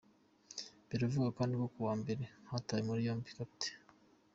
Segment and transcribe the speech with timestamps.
[0.87, 3.59] Biravugwa kandi ko kuwa mbere hatawe muri yombi Capt.